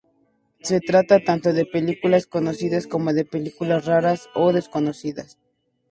Se 0.61 0.79
trata 0.79 1.23
tanto 1.23 1.53
de 1.53 1.63
películas 1.63 2.25
conocidas 2.25 2.87
como 2.87 3.13
de 3.13 3.23
películas 3.23 3.85
raras 3.85 4.29
o 4.33 4.51
desconocidas. 4.51 5.37